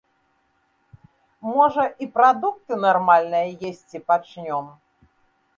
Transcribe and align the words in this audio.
Можа, 1.49 1.83
і 2.05 2.09
прадукты 2.15 2.73
нармальныя 2.87 3.47
есці 3.71 3.97
пачнём! 4.09 4.65